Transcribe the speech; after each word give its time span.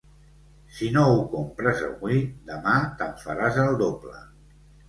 Si 0.77 0.87
no 0.95 1.03
ho 1.09 1.19
compres 1.33 1.83
avui, 1.89 2.19
demà 2.49 2.75
te'n 3.03 3.15
faràs 3.27 3.63
el 3.67 3.81
doble. 3.83 4.27